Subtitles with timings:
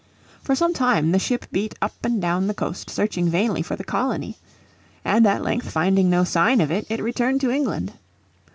[0.41, 3.83] For some time the ship beat up and down the coast searching vainly for the
[3.83, 4.35] colony.
[5.05, 7.93] And at length finding no sign of it, it returned to England.